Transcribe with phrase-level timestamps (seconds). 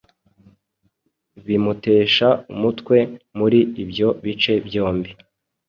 [1.45, 2.97] bimutesha umutwe
[3.37, 5.11] muri ibyo bice byombi